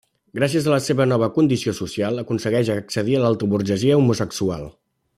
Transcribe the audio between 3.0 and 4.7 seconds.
a l'alta burgesia homosexual.